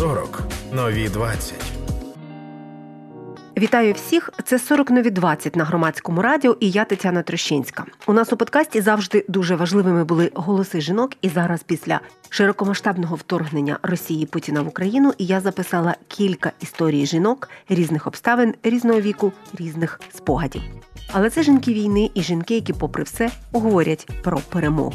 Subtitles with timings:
[0.00, 1.54] 40 нові 20.
[3.58, 4.30] Вітаю всіх!
[4.44, 6.56] Це 40 нові 20 на громадському радіо.
[6.60, 7.84] І я Тетяна Трощинська.
[8.06, 11.12] У нас у подкасті завжди дуже важливими були голоси жінок.
[11.22, 18.06] І зараз, після широкомасштабного вторгнення Росії Путіна в Україну, я записала кілька історій жінок різних
[18.06, 20.62] обставин, різного віку, різних спогадів.
[21.12, 24.94] Але це жінки війни і жінки, які, попри все, говорять про перемогу.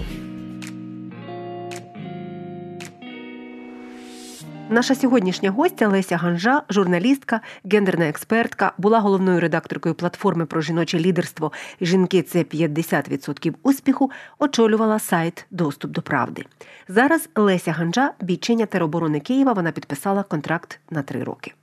[4.69, 11.51] Наша сьогоднішня гостя Леся Ганжа, журналістка, гендерна експертка, була головною редакторкою платформи про жіноче лідерство.
[11.81, 14.11] Жінки це 50% успіху.
[14.39, 16.45] Очолювала сайт Доступ до правди.
[16.87, 19.53] Зараз Леся Ганжа, бійчиня тероборони Києва.
[19.53, 21.53] Вона підписала контракт на три роки.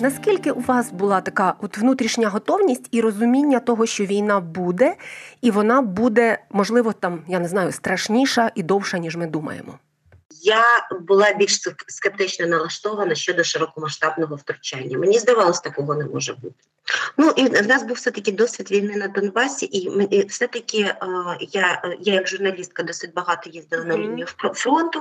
[0.00, 4.94] Наскільки у вас була така от внутрішня готовність і розуміння того, що війна буде,
[5.42, 9.78] і вона буде, можливо, там, я не знаю, страшніша і довша, ніж ми думаємо?
[10.48, 14.98] Я була більш скептично налаштована щодо широкомасштабного втручання.
[14.98, 16.64] Мені здавалось, такого не може бути.
[17.16, 20.96] Ну і в нас був все таки досвід війни на Донбасі, і все таки е,
[21.40, 24.98] я я як журналістка досить багато їздила на лінію фронту.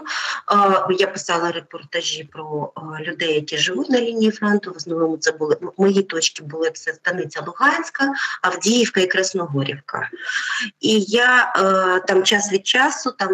[0.52, 4.72] Е, я писала репортажі про е, людей, які живуть на лінії фронту.
[4.72, 10.10] В основному це були мої точки були це станиця Луганська, Авдіївка і Красногорівка.
[10.80, 11.54] І я
[12.08, 13.30] там час від часу там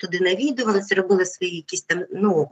[0.00, 2.48] туди навідувалася, робила свої якісь там ну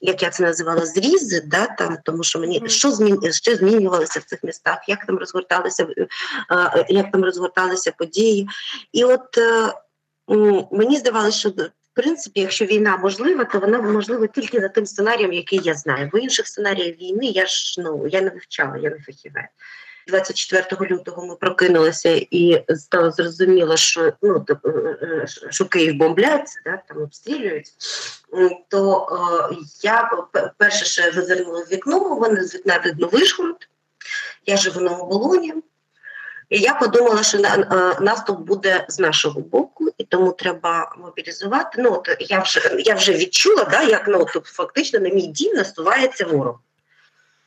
[0.00, 4.24] як я це називала, зрізи, да, там, тому що мені що змін, що змінювалося в
[4.24, 5.86] цих містах, як там розгорталися,
[6.88, 8.48] як там розгорталися події.
[8.92, 9.72] І от е,
[10.72, 15.32] мені здавалося, що в принципі, якщо війна можлива, то вона можлива тільки за тим сценарієм,
[15.32, 16.10] який я знаю.
[16.12, 19.44] Бо інших сценаріїв війни я ж ну я не вивчала, я не фахівець.
[20.06, 24.56] 24 лютого ми прокинулися і стало зрозуміло, що ну е,
[25.02, 27.72] е, що Київ бомбляється, да, там обстрілюють.
[28.68, 29.08] То
[29.52, 30.10] е, я
[30.58, 33.68] перше ще визирнула в вікно, вони з вікна видно Вишгород,
[34.46, 35.54] я живу на оболоні.
[36.48, 37.66] І я подумала, що е,
[38.00, 41.82] наступ буде з нашого боку, і тому треба мобілізувати.
[41.82, 45.56] Ну от я вже я вже відчула, да, як ну, тобто, фактично на мій дім
[45.56, 46.60] насувається ворог,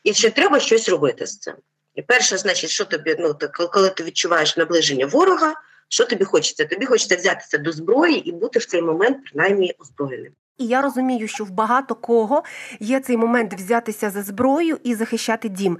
[0.04, 1.54] і що треба щось робити з цим.
[1.96, 5.54] І перше, значить, що тобі, ну так, коли ти відчуваєш наближення ворога,
[5.90, 6.66] що тобі хочеться?
[6.66, 10.32] Тобі хочеться взятися до зброї і бути в цей момент принаймні озброєним.
[10.58, 12.44] І я розумію, що в багато кого
[12.80, 15.78] є цей момент взятися за зброю і захищати дім.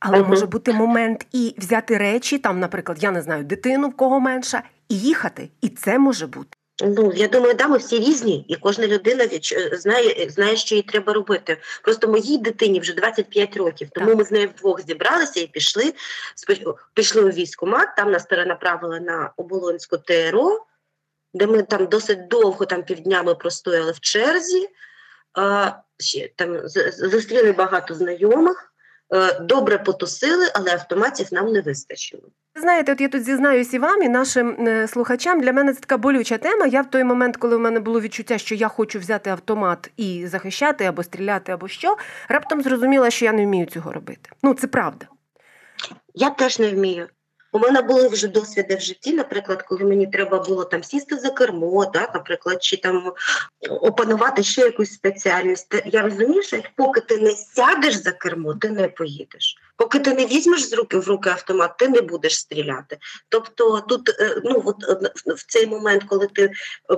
[0.00, 0.28] Але uh-huh.
[0.28, 4.62] може бути момент і взяти речі, там, наприклад, я не знаю, дитину в кого менша,
[4.88, 5.48] і їхати.
[5.60, 6.57] І це може бути.
[6.80, 9.28] Ну, я думаю, да, ми всі різні, і кожна людина
[9.72, 11.56] знає, знає, що їй треба робити.
[11.82, 14.16] Просто моїй дитині вже 25 років, тому так.
[14.16, 15.94] ми з нею вдвох зібралися і пішли.
[16.94, 20.66] Пішли у військкомат, там нас перенаправили на Оболонську ТРО,
[21.34, 24.68] де ми там досить довго, там півднями простояли в черзі,
[25.98, 26.68] ще там
[26.98, 28.67] зустріли багато знайомих.
[29.14, 32.22] Е, добре потусили, але автоматів нам не вистачило.
[32.60, 35.40] Знаєте, от я тут зізнаюся і вам і нашим е, слухачам.
[35.40, 36.66] Для мене це така болюча тема.
[36.66, 40.26] Я в той момент, коли в мене було відчуття, що я хочу взяти автомат і
[40.26, 41.96] захищати або стріляти, або що,
[42.28, 44.30] раптом зрозуміла, що я не вмію цього робити.
[44.42, 45.06] Ну це правда.
[46.14, 47.08] Я теж не вмію.
[47.52, 51.30] У мене були вже досвіди в житті, наприклад, коли мені треба було там сісти за
[51.30, 53.12] кермо, да, наприклад, чи там
[53.70, 55.82] опанувати ще якусь спеціальність.
[55.86, 59.58] Я розумію, що поки ти не сядеш за кермо, ти не поїдеш.
[59.78, 62.98] Поки ти не візьмеш з руки в руки автомат, ти не будеш стріляти.
[63.28, 64.76] Тобто, тут е, ну от
[65.26, 66.52] в цей момент, коли ти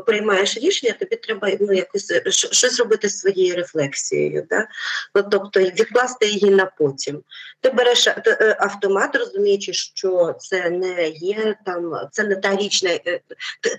[0.07, 4.47] приймаєш рішення, тобі треба ну якось е, щось робити своєю рефлексією.
[4.51, 4.69] Да?
[5.15, 7.23] Ну, тобто відкласти її на потім.
[7.61, 12.85] Ти береш е, автомат, розуміючи, що це не є там, це не та річ,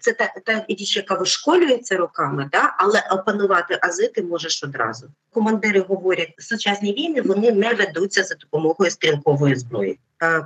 [0.01, 2.75] це та, та річ, яка вишколюється роками, да?
[2.78, 5.07] але опанувати ази ти можеш одразу.
[5.34, 10.00] Командири говорять, сучасні війни вони не ведуться за допомогою стрілкової зброї.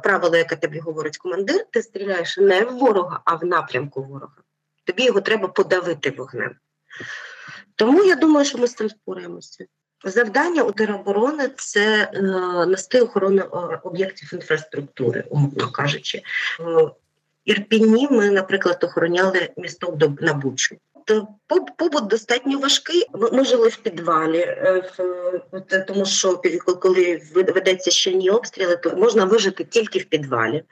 [0.03, 4.37] Правило, яке тобі говорить командир, ти стріляєш не в ворога, а в напрямку ворога.
[4.83, 6.55] Тобі його треба подавити вогнем.
[7.75, 9.65] Тому я думаю, що ми з цим спораємося.
[10.03, 12.21] Завдання у тероборони це е,
[12.65, 16.21] нести охорону е, об'єктів інфраструктури, умовно кажучи.
[16.59, 16.91] В
[17.45, 20.77] Ірпіні ми, наприклад, охороняли місто на Бучу.
[21.05, 23.05] Тобто побут достатньо важкий.
[23.31, 24.91] Ми жили в підвалі, е,
[25.87, 26.41] тому що
[26.81, 30.63] коли ведеться щільні обстріли, то можна вижити тільки в підвалі.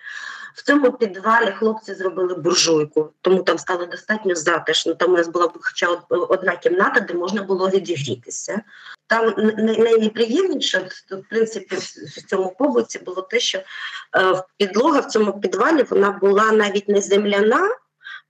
[0.55, 4.93] В цьому підвалі хлопці зробили буржуйку, тому там стало достатньо затишно.
[4.93, 8.61] Там у нас була хоча одна кімната, де можна було відігрітися.
[9.07, 13.63] Там найнеприємніше в принципі в цьому побуті було те, що е,
[14.57, 17.69] підлога в цьому підвалі вона була навіть не земляна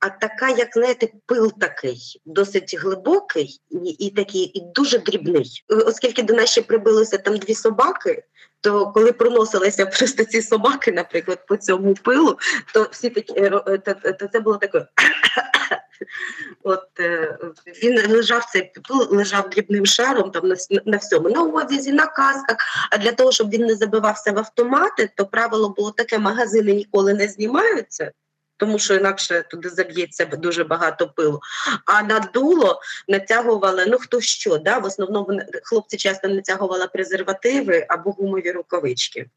[0.04, 5.64] а така, як знаєте, пил такий, досить глибокий і, і такий, і дуже дрібний.
[5.86, 8.24] Оскільки до нас ще прибилися там дві собаки,
[8.62, 12.38] то коли проносилися просто ці собаки, наприклад, по цьому пилу,
[12.74, 14.86] то всі такі е, е, то, то це було таке.
[16.64, 17.38] От е,
[17.84, 20.56] він лежав цей пил, лежав дрібним шаром там на,
[20.86, 22.58] на всьому, на одязі, на касках.
[22.92, 27.14] А для того, щоб він не забивався в автомати, то правило було таке: магазини ніколи
[27.14, 28.12] не знімаються
[28.58, 31.40] тому що інакше туди заб'ється дуже багато пилу.
[31.86, 34.58] А на дуло натягували ну хто що.
[34.58, 34.78] да?
[34.78, 39.30] В основному хлопці часто натягували презервативи або гумові рукавички.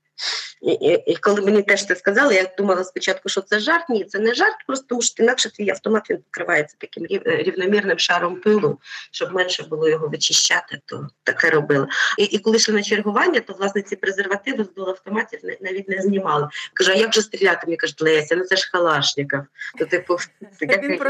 [0.62, 3.88] І, і, і коли мені теж це сказали, я думала спочатку, що це жарт.
[3.88, 8.40] Ні, це не жарт, просто тому що інакше твій автомат він покривається таким рівномірним шаром
[8.40, 8.78] пилу,
[9.10, 11.86] щоб менше було його вичищати, то таке робили.
[12.18, 16.48] І і коли йшли на чергування, то власне ці презервативи з автоматів навіть не знімали.
[16.74, 17.60] Кажу, а як же стріляти?
[17.66, 19.40] Мені кажуть, Леся, ну це ж Калашников.
[19.78, 20.16] То типу
[20.60, 21.00] він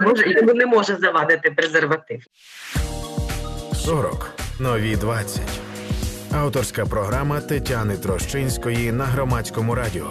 [0.00, 2.22] може, йому не може завадити презерватив.
[3.84, 4.30] 40.
[4.58, 5.69] нові 20.
[6.32, 10.10] Авторська програма Тетяни Трощинської на громадському радіо.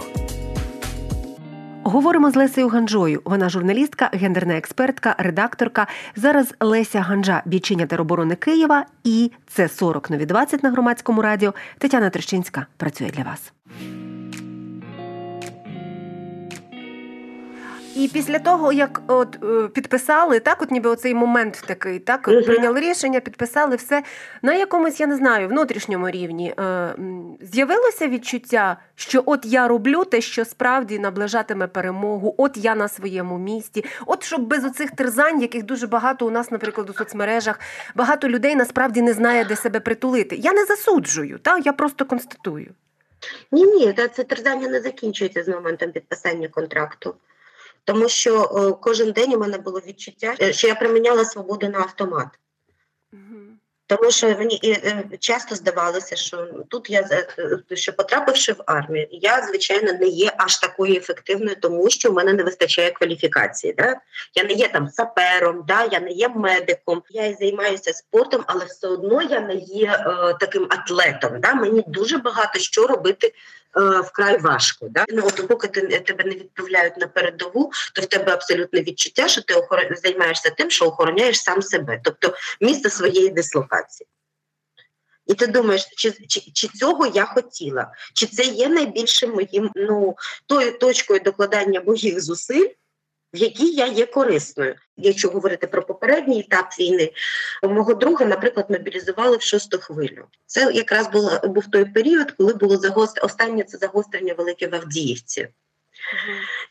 [1.83, 3.21] Говоримо з Лесею Ганжою.
[3.25, 5.87] Вона журналістка, гендерна експертка, редакторка.
[6.15, 8.85] Зараз Леся Ганжа, бійчиня тероборони Києва.
[9.03, 11.53] І це 40 нові 20 на громадському радіо.
[11.77, 13.53] Тетяна Трощинська працює для вас.
[17.99, 22.45] І після того, як от е, підписали, так, от ніби оцей момент такий, так uh
[22.45, 24.03] прийняли рішення, підписали все
[24.41, 26.95] на якомусь, я не знаю, внутрішньому рівні е,
[27.41, 33.37] з'явилося відчуття, що от я роблю те, що справді наближатиме перемогу, от я на своєму
[33.37, 37.59] місці, от щоб без оцих терзань, яких дуже багато у нас, наприклад, у соцмережах,
[37.95, 40.35] багато людей насправді не знає, де себе притулити.
[40.35, 42.71] Я не засуджую, так, я просто констатую.
[43.51, 47.15] Ні, ні, це терзання не закінчується з моментом підписання контракту
[47.83, 51.79] тому що е, кожен день у мене було відчуття, е, що я приміняла свободу на
[51.79, 52.27] автомат.
[53.89, 57.25] Тому що мені е, часто здавалося, що тут я
[57.73, 62.33] що потрапивши в армію, я звичайно не є аж такою ефективною, тому що в мене
[62.33, 63.73] не вистачає кваліфікації.
[63.73, 63.95] Да?
[64.35, 65.87] Я не є там сапером, да?
[65.91, 70.35] я не є медиком, я і займаюся спортом, але все одно я не є е,
[70.39, 71.39] таким атлетом.
[71.41, 71.53] Да?
[71.53, 73.33] Мені дуже багато що робити
[73.75, 74.87] вкрай важко.
[74.89, 75.05] Да?
[75.09, 79.41] Ну, от поки ти тебе не відправляють на передову, то в тебе абсолютне відчуття, що
[79.41, 79.97] ти охор...
[80.03, 84.07] займаєшся тим, що охороняєш сам себе, тобто місце своєї дислокації.
[85.25, 90.15] І ти думаєш, чи чи, чи цього я хотіла, чи це є найбільшим моїм ну,
[90.45, 92.67] тою точкою докладання моїх зусиль,
[93.33, 94.75] в якій я є корисною.
[94.97, 97.11] Якщо говорити про попередній етап війни,
[97.63, 100.25] мого друга, наприклад, мобілізували в шосту хвилю.
[100.45, 103.25] Це якраз було був той період, коли було загостр...
[103.25, 105.47] останнє це загострення велике в Авдіївці.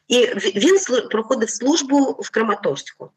[0.09, 0.79] І він
[1.11, 3.11] проходив службу в Краматорську.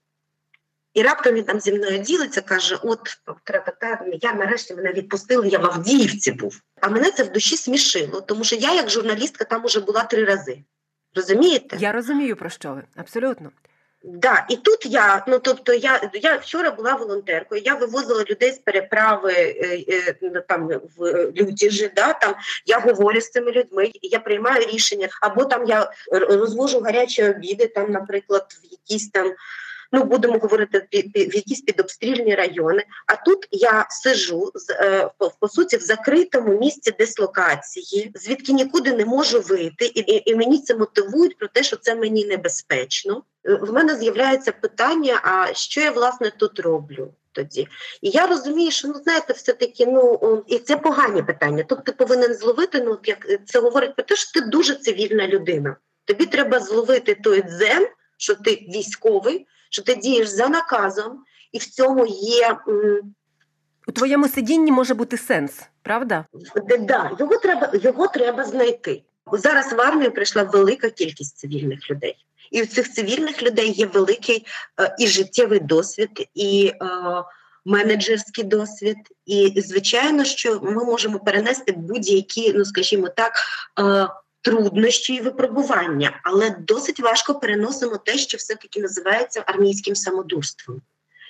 [0.94, 3.00] І раптом він там зі мною ділиться, каже: От
[4.22, 6.62] я нарешті мене відпустили, я в Авдіївці був.
[6.82, 10.26] А мене це в душі смішило, тому що я, як журналістка, там уже була три
[10.26, 10.64] рази.
[11.16, 11.78] Розумієте?
[11.80, 13.52] Я розумію, про що ви абсолютно.
[14.04, 18.58] Да, і тут я, ну тобто, я я вчора була волонтеркою, я вивозила людей з
[18.58, 19.84] переправи е,
[20.24, 22.36] е, там в Лютіжі, да, там
[22.66, 27.92] я говорю з цими людьми, я приймаю рішення, або там я розвожу гарячі обіди, там,
[27.92, 29.34] наприклад, в якісь там
[29.92, 32.84] ну будемо говорити в якісь підобстрільні райони.
[33.08, 39.06] А тут я сижу з е, по суті в закритому місці дислокації, звідки нікуди не
[39.06, 43.24] можу вийти, і, і, мені це мотивують про те, що це мені небезпечно.
[43.46, 47.14] Е, в мене з'являється питання: а що я власне тут роблю?
[47.34, 47.68] Тоді
[48.02, 51.64] і я розумію, що ну знаєте, все таки ну і це погані питання.
[51.64, 52.82] Тут ти повинен зловити.
[52.82, 55.76] Ну як це говорить про те, що ти дуже цивільна людина.
[56.06, 61.66] Тобі треба зловити той дзен, що ти військовий, що ти дієш за наказом, і в
[61.66, 62.58] цьому є.
[63.88, 66.26] У твоєму сидінні може бути сенс, правда?
[66.80, 69.04] Да, його треба його треба знайти.
[69.34, 72.16] Зараз в армію прийшла велика кількість цивільних людей,
[72.52, 74.46] і у цих цивільних людей є великий
[74.82, 76.86] е, і життєвий досвід, і е,
[77.66, 78.98] менеджерський досвід.
[79.26, 83.34] І звичайно, що ми можемо перенести будь-які, ну скажімо так,
[83.80, 84.08] е,
[84.42, 90.82] труднощі і випробування, але досить важко переносимо те, що все-таки називається армійським самодурством.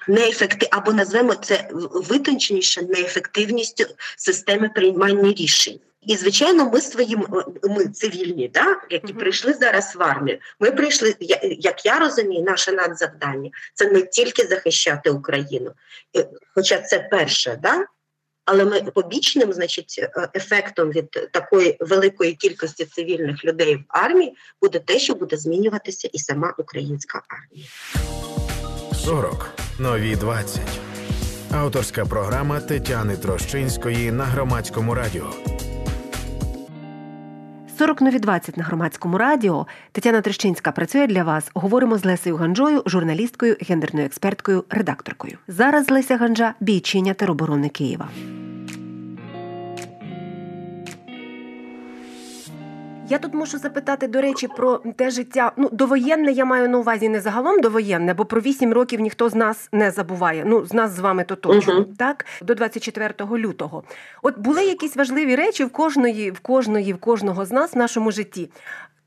[0.08, 1.70] Неефекти або назвемо це
[2.10, 3.86] витонченіше неефективністю
[4.18, 5.80] системи приймання рішень.
[6.01, 7.25] І, звичайно, ми своїм
[7.63, 10.39] ми цивільні, да, які прийшли зараз в армію.
[10.60, 11.15] Ми прийшли,
[11.60, 15.72] як я розумію, наше надзавдання це не тільки захищати Україну,
[16.18, 17.86] е, хоча це перше, да,
[18.53, 24.79] Але ми побічним, значить, е, ефектом від такої великої кількості цивільних людей в армії буде
[24.79, 27.67] те, що буде змінюватися і сама українська армія.
[29.05, 29.50] 40.
[29.79, 30.62] Нові 20.
[31.51, 35.34] Авторська програма Тетяни Трощинської на громадському радіо.
[37.77, 39.67] 40 нові 20 на громадському радіо.
[39.91, 41.51] Тетяна Трещинська працює для вас.
[41.53, 45.38] Говоримо з Лесею Ганджою, журналісткою, гендерною експерткою, редакторкою.
[45.48, 48.10] Зараз Леся Ганджа бійчиня тероборони Києва.
[53.12, 55.51] Я тут мушу запитати, до речі, про те життя.
[55.58, 59.36] Ну, довоєнне я маю на увазі не загалом довоєнне, бо про вісім років ніхто з
[59.36, 60.44] нас не забуває.
[60.48, 61.86] Ну, з нас з вами то точно, Мгм.
[61.98, 62.25] так?
[62.41, 63.84] До 24 лютого.
[64.22, 68.12] От були якісь важливі речі в кожної, в кожної, в кожного з нас в нашому
[68.12, 68.50] житті.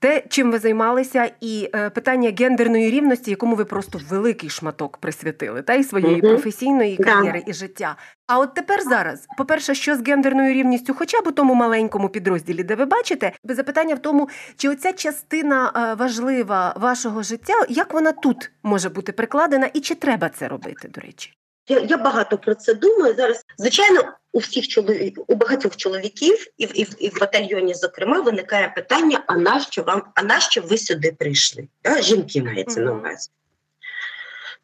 [0.04, 5.62] Те, чим ви займалися, і е, питання гендерної рівності, якому ви просто великий шматок присвятили,
[5.62, 6.28] та й своєї Мгм.
[6.28, 7.96] професійної кар'єри і життя.
[8.26, 12.62] А от тепер зараз, по-перше, що з гендерною рівністю, хоча б у тому маленькому підрозділі,
[12.62, 18.12] де ви бачите, запитання в тому, чи оця частина е, важлива вашого життя, як вона
[18.12, 21.32] тут може бути прикладена, і чи треба це робити, до речі?
[21.68, 23.44] Я, я багато про це думаю зараз.
[23.58, 24.02] Звичайно,
[24.34, 28.68] у всіх чоловік, у багатьох чоловіків, і в, і, в, і в батальйоні, зокрема, виникає
[28.68, 31.68] питання: а нащо вам, а нащо ви сюди прийшли?
[31.84, 32.02] Да?
[32.02, 33.30] Жінки мається на увазі.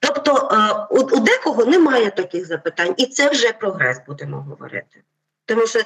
[0.01, 5.03] Тобто е, у, декого немає таких запитань, і це вже прогрес, будемо говорити.
[5.45, 5.81] Тому що,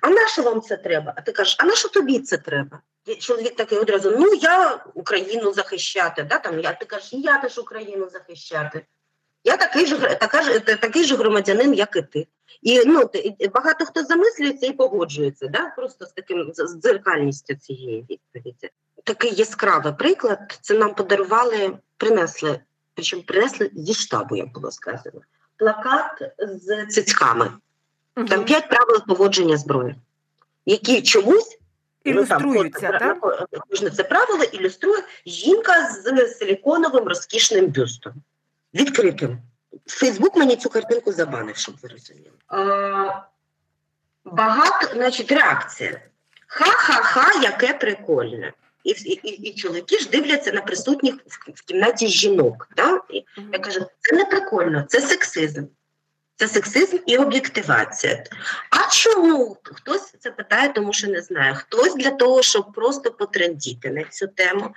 [0.00, 1.12] а на що вам це треба?
[1.16, 2.80] А ти кажеш, а на що тобі це треба?
[3.06, 6.22] І чоловік такий одразу: ну я Україну захищати.
[6.22, 6.38] Да?
[6.38, 8.82] Там, я, ти кажеш, я теж Україну захищати.
[9.44, 12.26] Я такий ж гр- така такий ж громадянин, як і ти.
[12.62, 13.10] І ну
[13.54, 15.72] багато хто замислюється і погоджується, да?
[15.76, 18.70] просто з таким з дзеркальністю цієї відповіді.
[19.04, 20.58] Такий яскравий приклад.
[20.60, 22.60] Це нам подарували, принесли,
[22.94, 25.20] причому принесли зі штабу, як було сказано.
[25.56, 27.52] Плакат з цицьками.
[28.14, 29.94] Там п'ять правил поводження зброї,
[30.66, 31.60] які чомусь
[32.04, 33.64] Ілюструються, ну, там, так?
[33.68, 38.14] Кожне це правило ілюструє жінка з силіконовим розкішним бюстом,
[38.74, 39.38] відкритим.
[39.86, 42.30] Фейсбук мені цю картинку забанив, щоб ви розуміли.
[42.48, 42.58] А,
[44.24, 46.00] багато, значить, реакція.
[46.46, 48.52] Ха-ха-ха, яке прикольне.
[48.84, 52.68] І, і, і, і чоловіки ж дивляться на присутніх в, в кімнаті жінок.
[52.76, 53.00] Да?
[53.10, 55.64] І я кажу, це не прикольно, це сексизм.
[56.36, 58.24] Це сексизм і об'єктивація.
[58.70, 59.56] А чому?
[59.62, 61.54] Хтось це питає, тому що не знає.
[61.54, 64.74] Хтось для того, щоб просто потрендіти на цю тему.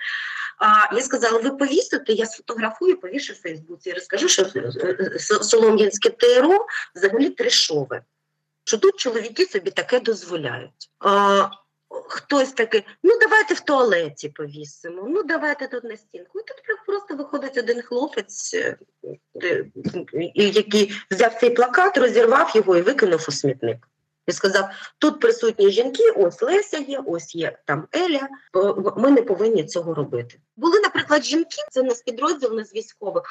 [0.58, 3.88] А я сказала: ви повісите, я сфотографую, повішу в Фейсбуці.
[3.88, 8.02] Я розкажу, що е, е, Со- Солом'янське ТРО взагалі трешове.
[8.64, 10.90] Що тут чоловіки собі таке дозволяють.
[10.98, 11.48] А,
[12.08, 16.40] хтось такий, ну давайте в туалеті повісимо, ну давайте тут на стінку.
[16.40, 16.56] І тут
[16.86, 18.76] просто виходить один хлопець, е,
[20.34, 23.88] який взяв цей плакат, розірвав його і викинув у смітник.
[24.26, 28.28] І сказав: тут присутні жінки, ось Леся є, ось є там Еля.
[28.96, 30.40] Ми не повинні цього робити.
[30.56, 33.22] Були, наприклад, жінки, це не з підрозділу, не з військових,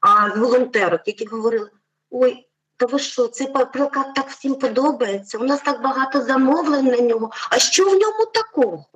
[0.00, 1.70] а з волонтерок, які говорили:
[2.10, 2.48] ой.
[2.76, 5.38] Та ви що, цей плакат так всім подобається?
[5.38, 7.30] У нас так багато замовлень на нього.
[7.50, 8.86] А що в ньому такого?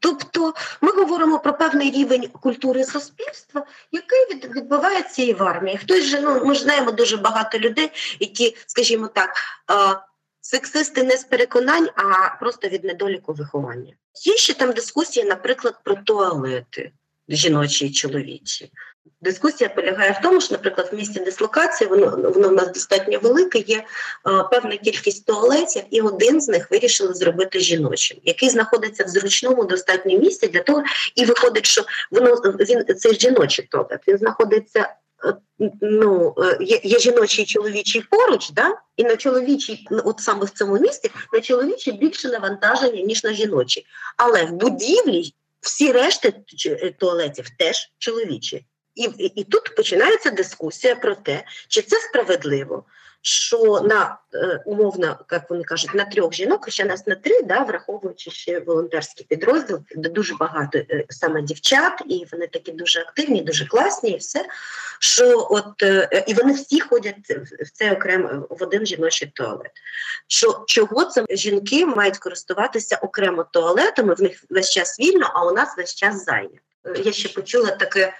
[0.00, 5.76] Тобто ми говоримо про певний рівень культури суспільства, який від, відбувається і в армії.
[5.76, 7.90] Хтось же, ну ми ж знаємо дуже багато людей,
[8.20, 9.30] які, скажімо так,
[9.70, 10.00] е,
[10.40, 13.94] сексисти не з переконань, а просто від недоліку виховання.
[14.24, 16.92] Є ще там дискусії, наприклад, про туалети
[17.28, 18.70] жіночі і чоловічі.
[19.20, 23.58] Дискусія полягає в тому, що, наприклад, в місті дислокації воно воно в нас достатньо велике.
[23.58, 23.84] Є е,
[24.50, 30.18] певна кількість туалетів, і один з них вирішили зробити жіночим, який знаходиться в зручному достатньо
[30.18, 30.82] місці для того,
[31.14, 34.00] і виходить, що воно він цей жіночий туалет.
[34.08, 34.94] Він знаходиться.
[35.24, 35.34] Е,
[35.80, 38.74] Ну, е, є, є жіночий і чоловічий поруч, да?
[38.96, 43.86] і на чоловічий, от саме в цьому місці, на чоловічий більше навантаження, ніж на жіночий.
[44.16, 46.34] Але в будівлі всі решти
[46.98, 48.66] туалетів теж чоловічі.
[48.94, 52.84] І, і, і тут починається дискусія про те, чи це справедливо,
[53.22, 57.60] що на е, умовно, як вони кажуть, на трьох жінок, хоча нас на три, да,
[57.62, 63.42] враховуючи ще волонтерський підрозділ, де дуже багато е, саме дівчат, і вони такі дуже активні,
[63.42, 64.44] дуже класні, і все.
[64.98, 69.70] Що от е, і вони всі ходять в- цей окремо в один жіночий туалет.
[70.26, 74.14] Що чого це жінки мають користуватися окремо туалетами?
[74.14, 76.58] В них весь час вільно, а у нас весь час зайнято.
[77.04, 78.12] Я ще почула таке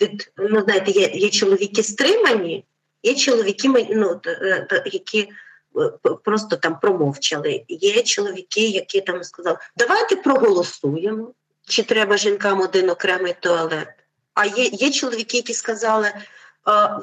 [0.00, 2.64] від ну знаєте, є, є чоловіки стримані,
[3.02, 5.28] є чоловіки, ну, е, які
[5.76, 7.64] е, просто там промовчали.
[7.68, 11.34] Є чоловіки, які там сказали, давайте проголосуємо,
[11.68, 13.88] чи треба жінкам один окремий туалет.
[14.34, 16.12] А є, є чоловіки, які сказали,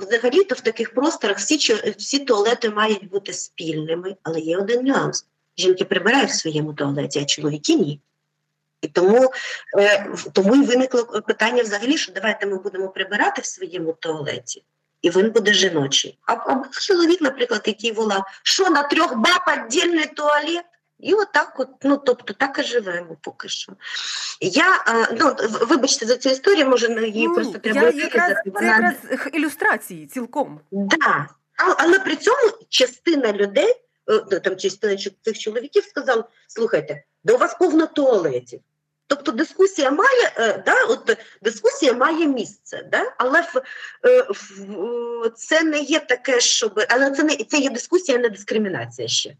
[0.01, 5.25] Взагалі-то в таких просторах всі, всі туалети мають бути спільними, але є один нюанс.
[5.57, 8.01] Жінки прибирають в своєму туалеті, а чоловіки ні.
[8.81, 9.31] І тому,
[9.77, 14.63] е, тому і виникло питання взагалі, що давайте ми будемо прибирати в своєму туалеті,
[15.01, 16.19] і він буде жіночий.
[16.25, 20.65] А, або чоловік, наприклад, який волав, що на трьох баб віддільний туалет?
[20.99, 23.73] І отак, от, ну тобто так і живемо поки що.
[24.41, 28.33] Я е, ну вибачте за цю історію, може на її Ні, просто треба я якраз,
[28.59, 28.95] це якраз
[29.33, 30.59] ілюстрації цілком.
[30.71, 31.27] Да.
[31.57, 33.75] А, але при цьому частина людей,
[34.09, 38.59] е, ну, там частина цих чоловіків сказала: слухайте, да у вас повно туалетів.
[39.07, 43.13] Тобто дискусія має, е, да, от дискусія має місце, да?
[43.17, 43.61] але в,
[44.05, 48.29] е, в, це не є таке, щоб але це не це є дискусія, а не
[48.29, 49.35] дискримінація ще.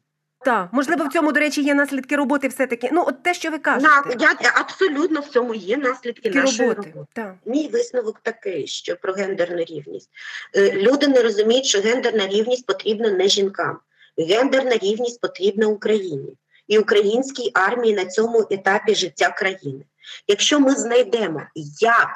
[0.46, 2.90] Так, можливо, в цьому, до речі, є наслідки роботи все-таки.
[2.92, 3.88] Ну, от те, що ви кажете.
[3.88, 6.92] На, я абсолютно в цьому є наслідки Такі нашої роботи.
[6.94, 7.12] роботи.
[7.14, 7.36] Так.
[7.46, 10.10] Мій висновок такий, що про гендерну рівність.
[10.56, 13.80] Е, Люди не розуміють, що гендерна рівність потрібна не жінкам.
[14.18, 19.86] Гендерна рівність потрібна Україні і українській армії на цьому етапі життя країни.
[20.28, 21.42] Якщо ми знайдемо,
[21.82, 22.10] як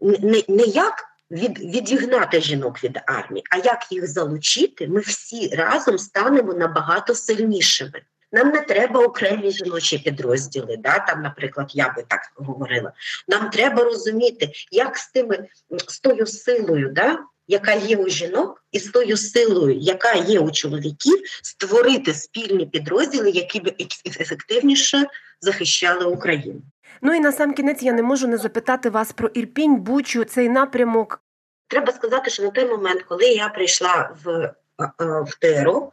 [0.00, 5.98] не, не як від, відігнати жінок від армії, а як їх залучити, ми всі разом
[5.98, 8.02] станемо набагато сильнішими.
[8.32, 12.92] Нам не треба окремі жіночі підрозділи, да, там, наприклад, я би так говорила.
[13.28, 15.48] Нам треба розуміти, як з тими
[15.88, 20.50] з тою силою, да, яка є у жінок, і з тою силою, яка є у
[20.50, 23.74] чоловіків, створити спільні підрозділи, які б
[24.20, 25.06] ефективніше
[25.40, 26.62] захищали Україну.
[27.02, 30.48] Ну і на сам кінець я не можу не запитати вас про Ірпінь, Бучу, цей
[30.48, 31.22] напрямок.
[31.68, 35.92] Треба сказати, що на той момент, коли я прийшла в, е, е, в ТРО,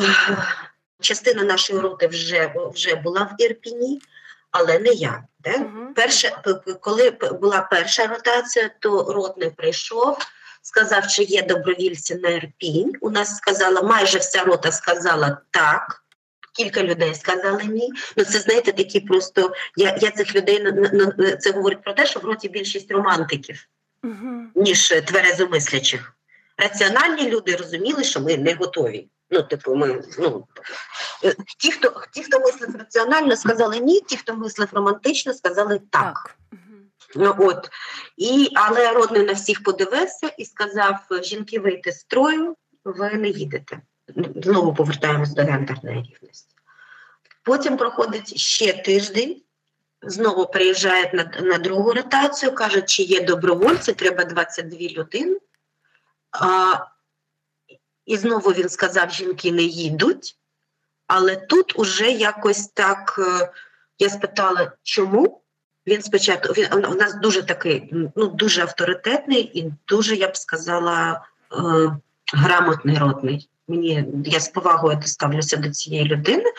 [0.00, 0.04] е,
[1.00, 4.00] частина нашої роти вже, вже була в Ірпіні,
[4.50, 5.24] але не я.
[5.40, 5.58] Да?
[5.58, 5.94] Мгм.
[5.94, 6.42] Перше,
[6.80, 10.18] коли була перша ротація, то ротний прийшов,
[10.62, 12.92] сказав, чи є добровільці на Ірпінь.
[13.00, 16.04] У нас сказала, майже вся рота сказала так.
[16.56, 17.92] Кілька людей сказали ні.
[18.16, 20.64] Ну це знаєте, такі просто я, я цих людей
[21.40, 23.66] це говорить про те, що в роті більшість романтиків
[24.02, 24.50] Мгм.
[24.54, 26.12] ніж тверезомислячих.
[26.56, 29.08] Раціональні люди розуміли, що ми не готові.
[29.30, 30.46] Ну, типу, ми ну
[31.24, 36.36] е, ті, хто ті, хто мислив раціонально, сказали ні, ті, хто мислив романтично, сказали так.
[37.14, 37.16] Так.
[37.16, 37.70] Ну, от.
[38.16, 43.80] І, але родний на всіх подивився і сказав: жінки вийти з строю, ви не їдете.
[44.36, 46.54] Знову повертаємось до гендерної рівності.
[47.42, 49.42] Потім проходить ще тиждень,
[50.02, 55.36] знову приїжджають на, на другу ротацію, кажуть, чи є добровольці, треба 22 людини.
[56.32, 56.74] А,
[58.06, 60.36] і знову він сказав, жінки не їдуть.
[61.06, 63.50] Але тут уже якось так е,
[63.98, 65.42] я спитала, чому?
[65.86, 71.24] Він спочатку він у нас дуже такий, ну дуже авторитетний і дуже, я б сказала,
[71.52, 71.56] е,
[72.34, 73.48] грамотний родний.
[73.68, 76.52] Мені я з повагою ставлюся до цієї людини.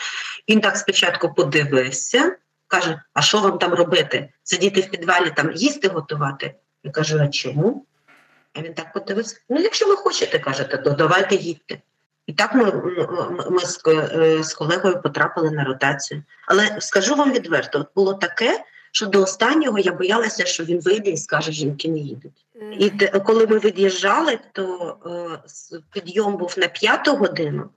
[0.48, 4.32] Він так спочатку подивився, каже: А що вам там робити?
[4.42, 6.54] Сидіти в підвалі, там їсти готувати?
[6.84, 7.86] Я кажу, а чому?
[8.54, 11.78] А він так подивився: ну, якщо ви хочете, кажете, то давайте їдьте.
[12.26, 16.22] І так ми, ми, ми з, е, з колегою потрапили на ротацію.
[16.46, 21.10] Але скажу вам відверто, от було таке, що до останнього я боялася, що він вийде
[21.10, 22.46] і скаже, жінки не їдуть.
[22.78, 27.68] І те, коли ми від'їжджали, то е, підйом був на п'яту годину.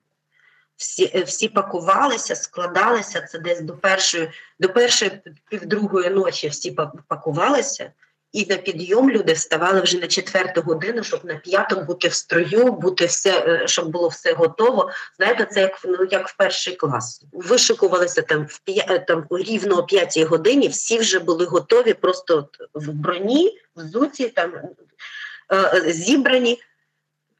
[0.78, 3.22] Всі, е, всі пакувалися, складалися.
[3.22, 7.92] Це десь до першої, до першої півдругої ночі всі па- пакувалися,
[8.36, 12.72] і на підйом люди вставали вже на четверту годину, щоб на п'яту бути в строю,
[12.72, 14.92] бути все, е, щоб було все готово.
[15.18, 17.22] Знаєте, це як, в- ну, як в перший клас.
[17.32, 22.90] Вишикувалися там в е, там рівно о п'ятій годині, всі вже були готові, просто в
[22.90, 26.62] броні, взуті, там е, е, зібрані.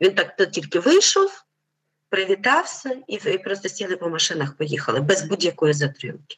[0.02, 1.44] Він так тільки вийшов,
[2.10, 6.38] привітався і, і просто сіли по машинах, поїхали без будь-якої затримки.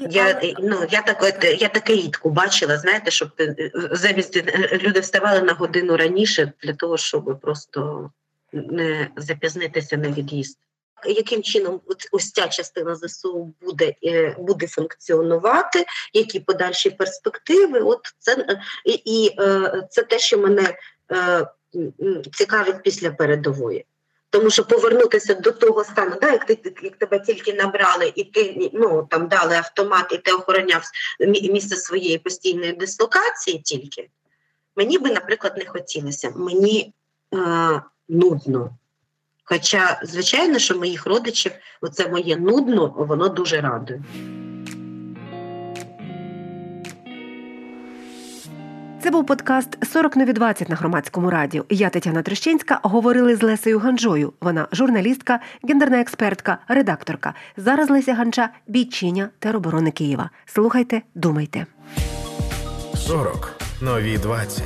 [0.00, 5.42] Я, ну, я, таке, я таке рідко бачила, знаєте, щоб е, замість е, люди вставали
[5.42, 8.10] на годину раніше для того, щоб просто
[8.52, 10.58] не запізнитися на від'їзд.
[11.06, 11.80] Яким чином
[12.12, 17.80] ось ця частина ЗСУ буде, е, буде функціонувати, які подальші перспективи?
[17.80, 20.74] От це е, і, і е, це те, що мене
[21.12, 21.46] е,
[22.32, 23.84] цікавить після передової.
[24.30, 28.70] Тому що повернутися до того стану, да, як ти як тебе тільки набрали, і ти
[28.72, 30.82] ну там дали автомат, і ти охороняв
[31.50, 34.08] місце своєї постійної дислокації тільки.
[34.76, 36.32] Мені би, наприклад, не хотілося.
[36.36, 36.94] Мені
[37.34, 38.76] е, нудно.
[39.44, 44.02] Хоча, звичайно, що моїх родичів, оце моє нудно, воно дуже радує.
[49.02, 51.64] Це був подкаст «40 нові 20» на громадському радіо.
[51.70, 54.32] Я Тетяна Трещинська говорили з Лесею Ганджою.
[54.40, 57.34] Вона журналістка, гендерна експертка, редакторка.
[57.56, 60.30] Зараз Леся Ганча бійчиня тероборони Києва.
[60.46, 61.66] Слухайте, думайте.
[62.94, 64.62] 40 нові 20.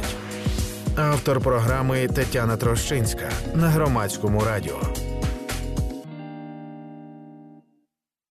[0.96, 4.80] Автор програми Тетяна Трощинська на громадському радіо.